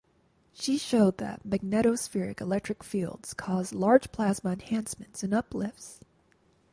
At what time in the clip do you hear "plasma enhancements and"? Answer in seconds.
4.11-5.31